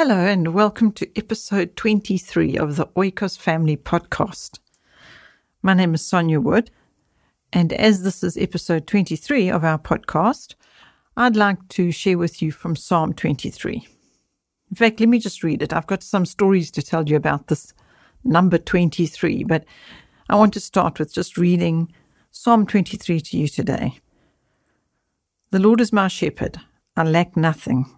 [0.00, 4.60] Hello, and welcome to episode 23 of the Oikos Family Podcast.
[5.60, 6.70] My name is Sonja Wood,
[7.52, 10.54] and as this is episode 23 of our podcast,
[11.16, 13.88] I'd like to share with you from Psalm 23.
[14.70, 15.72] In fact, let me just read it.
[15.72, 17.74] I've got some stories to tell you about this
[18.22, 19.64] number 23, but
[20.30, 21.92] I want to start with just reading
[22.30, 23.98] Psalm 23 to you today.
[25.50, 26.60] The Lord is my shepherd,
[26.96, 27.97] I lack nothing.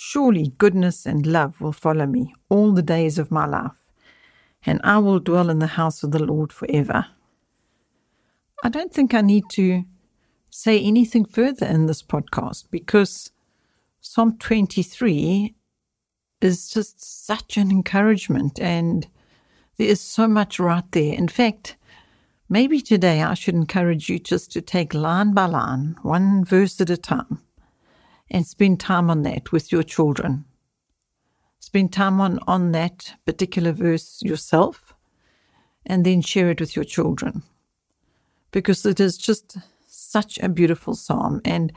[0.00, 3.90] Surely goodness and love will follow me all the days of my life,
[4.64, 7.06] and I will dwell in the house of the Lord forever.
[8.62, 9.82] I don't think I need to
[10.50, 13.32] say anything further in this podcast because
[14.00, 15.56] Psalm 23
[16.42, 19.08] is just such an encouragement, and
[19.78, 21.12] there is so much right there.
[21.12, 21.76] In fact,
[22.48, 26.88] maybe today I should encourage you just to take line by line, one verse at
[26.88, 27.42] a time
[28.30, 30.44] and spend time on that with your children.
[31.60, 34.94] Spend time on, on that particular verse yourself
[35.84, 37.42] and then share it with your children.
[38.50, 41.40] Because it is just such a beautiful psalm.
[41.44, 41.72] And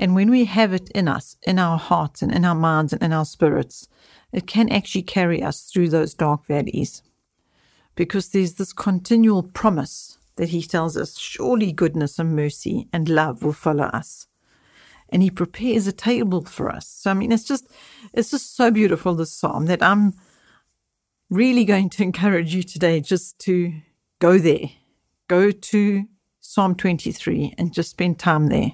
[0.00, 3.02] and when we have it in us, in our hearts and in our minds and
[3.02, 3.88] in our spirits,
[4.32, 7.02] it can actually carry us through those dark valleys.
[7.96, 13.42] Because there's this continual promise that he tells us surely goodness and mercy and love
[13.42, 14.27] will follow us
[15.10, 16.88] and he prepares a table for us.
[16.88, 17.68] So I mean it's just
[18.12, 20.14] it's just so beautiful this psalm that I'm
[21.30, 23.72] really going to encourage you today just to
[24.18, 24.70] go there.
[25.28, 26.04] Go to
[26.40, 28.72] Psalm 23 and just spend time there.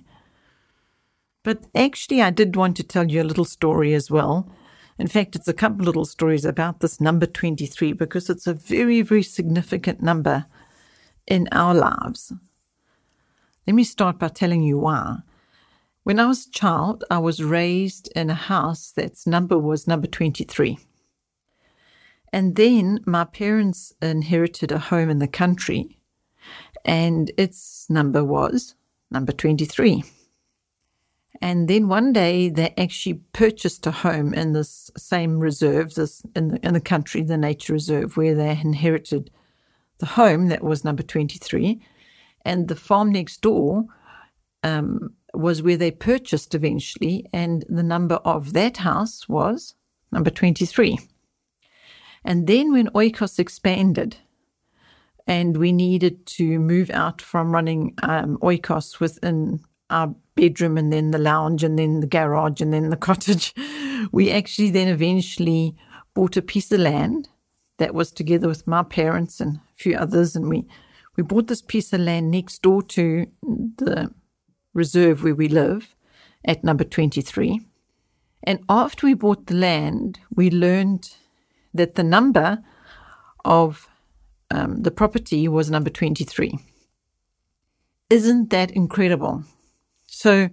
[1.42, 4.50] But actually I did want to tell you a little story as well.
[4.98, 9.02] In fact, it's a couple little stories about this number 23 because it's a very,
[9.02, 10.46] very significant number
[11.26, 12.32] in our lives.
[13.66, 15.18] Let me start by telling you why.
[16.04, 20.06] When I was a child, I was raised in a house that's number was number
[20.06, 20.78] 23.
[22.30, 25.98] And then my parents inherited a home in the country,
[26.84, 28.74] and its number was
[29.10, 30.04] number 23.
[31.40, 36.48] And then one day they actually purchased a home in this same reserve, this in
[36.48, 39.30] the in the country, the nature reserve, where they inherited
[40.00, 41.80] the home that was number 23.
[42.44, 43.86] And the farm next door
[44.62, 49.74] um, was where they purchased eventually, and the number of that house was
[50.12, 50.98] number 23.
[52.24, 54.16] And then when Oikos expanded,
[55.26, 61.10] and we needed to move out from running um, Oikos within our bedroom and then
[61.10, 63.54] the lounge and then the garage and then the cottage,
[64.12, 65.74] we actually then eventually
[66.14, 67.28] bought a piece of land
[67.78, 70.66] that was together with my parents and a few others, and we
[71.16, 74.12] we bought this piece of land next door to the
[74.74, 75.94] reserve where we live
[76.44, 77.60] at number 23.
[78.42, 81.14] And after we bought the land, we learned
[81.72, 82.62] that the number
[83.44, 83.88] of
[84.50, 86.58] um, the property was number 23.
[88.10, 89.44] Isn't that incredible?
[90.06, 90.50] So,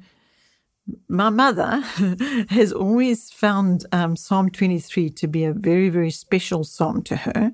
[1.07, 1.79] my mother
[2.49, 7.53] has always found um, Psalm 23 to be a very, very special psalm to her.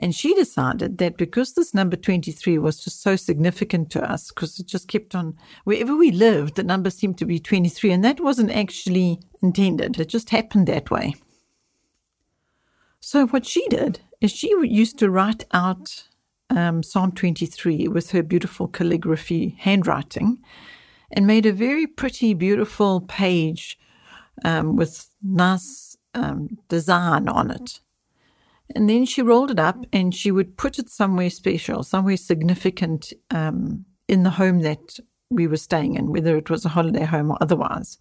[0.00, 4.60] And she decided that because this number 23 was just so significant to us, because
[4.60, 7.90] it just kept on, wherever we lived, the number seemed to be 23.
[7.90, 11.14] And that wasn't actually intended, it just happened that way.
[13.00, 16.08] So, what she did is she used to write out
[16.50, 20.38] um, Psalm 23 with her beautiful calligraphy handwriting
[21.10, 23.78] and made a very pretty, beautiful page
[24.44, 27.80] um, with nice um, design on it.
[28.74, 33.12] And then she rolled it up and she would put it somewhere special, somewhere significant
[33.30, 34.98] um, in the home that
[35.30, 37.98] we were staying in, whether it was a holiday home or otherwise.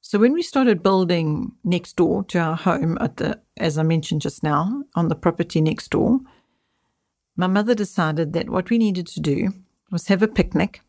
[0.00, 4.22] So when we started building next door to our home at the, as I mentioned
[4.22, 6.20] just now, on the property next door,
[7.36, 9.52] my mother decided that what we needed to do
[9.90, 10.82] was have a picnic.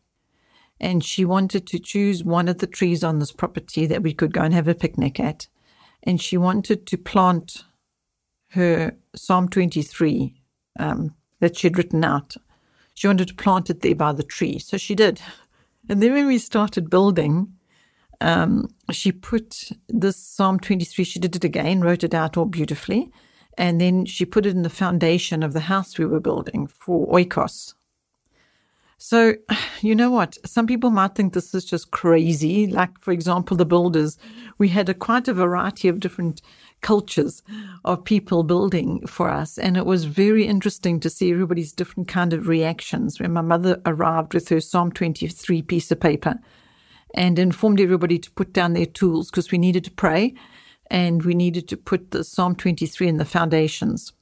[0.80, 4.32] And she wanted to choose one of the trees on this property that we could
[4.32, 5.48] go and have a picnic at.
[6.02, 7.64] And she wanted to plant
[8.50, 10.34] her Psalm 23
[10.78, 12.34] um, that she'd written out.
[12.94, 14.58] She wanted to plant it there by the tree.
[14.58, 15.20] So she did.
[15.88, 17.54] And then when we started building
[18.20, 23.10] um, she put this Psalm 23, she did it again, wrote it out all beautifully,
[23.56, 27.08] and then she put it in the foundation of the house we were building for
[27.08, 27.74] Oikos.
[28.98, 29.34] So,
[29.80, 30.36] you know what?
[30.44, 32.66] Some people might think this is just crazy.
[32.66, 34.18] Like, for example, the builders,
[34.58, 36.42] we had a quite a variety of different
[36.80, 37.42] cultures
[37.84, 39.58] of people building for us.
[39.58, 43.80] And it was very interesting to see everybody's different kind of reactions when my mother
[43.86, 46.36] arrived with her Psalm 23 piece of paper
[47.14, 50.34] and informed everybody to put down their tools because we needed to pray
[50.90, 54.12] and we needed to put the Psalm 23 in the foundations.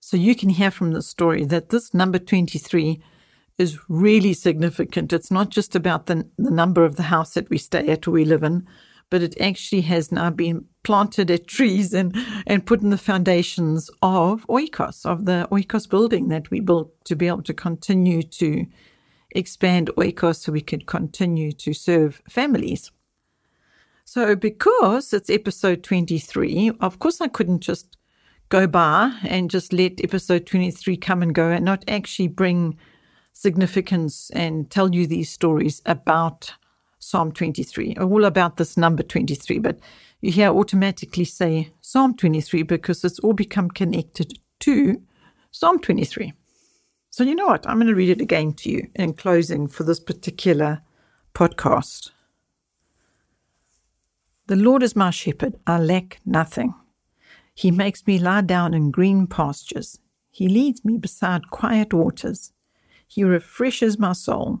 [0.00, 3.02] So you can hear from the story that this number 23
[3.58, 5.12] is really significant.
[5.12, 8.12] It's not just about the, the number of the house that we stay at or
[8.12, 8.66] we live in,
[9.10, 12.14] but it actually has now been planted at trees and,
[12.46, 17.16] and put in the foundations of Oikos, of the Oikos building that we built to
[17.16, 18.66] be able to continue to
[19.30, 22.90] expand Oikos so we could continue to serve families.
[24.04, 27.98] So, because it's episode 23, of course, I couldn't just
[28.48, 32.78] go by and just let episode 23 come and go and not actually bring
[33.34, 36.54] significance and tell you these stories about
[37.08, 39.60] Psalm 23, all about this number 23.
[39.60, 39.78] But
[40.20, 45.00] you hear automatically say Psalm 23 because it's all become connected to
[45.50, 46.34] Psalm 23.
[47.08, 47.66] So, you know what?
[47.66, 50.82] I'm going to read it again to you in closing for this particular
[51.34, 52.10] podcast.
[54.48, 56.74] The Lord is my shepherd, I lack nothing.
[57.54, 59.98] He makes me lie down in green pastures.
[60.30, 62.52] He leads me beside quiet waters.
[63.06, 64.60] He refreshes my soul.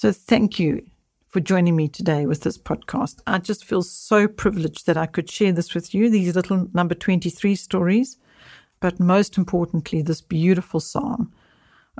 [0.00, 0.82] So thank you
[1.28, 3.20] for joining me today with this podcast.
[3.26, 6.94] I just feel so privileged that I could share this with you, these little number
[6.94, 8.16] 23 stories,
[8.80, 11.34] but most importantly, this beautiful psalm.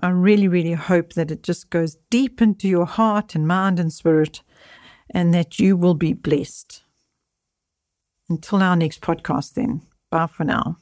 [0.01, 3.93] I really, really hope that it just goes deep into your heart and mind and
[3.93, 4.41] spirit
[5.11, 6.83] and that you will be blessed.
[8.31, 10.79] Until our next podcast, then, bye for now.